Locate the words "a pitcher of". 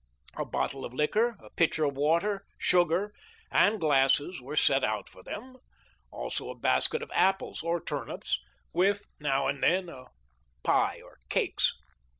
1.43-1.95